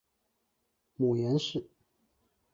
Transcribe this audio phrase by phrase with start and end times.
[0.95, 1.69] 母阎氏。